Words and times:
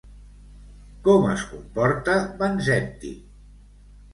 Com 1.07 1.27
es 1.33 1.43
comporta 1.51 2.15
Vanzetti? 2.41 3.13